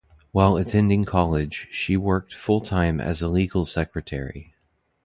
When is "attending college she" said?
0.57-1.95